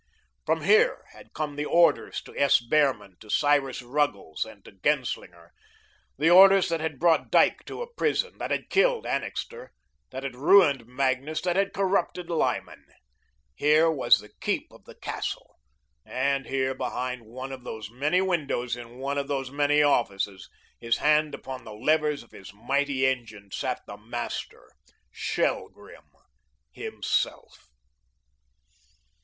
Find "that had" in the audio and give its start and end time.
6.69-6.97, 8.39-8.71, 10.09-10.35, 11.41-11.71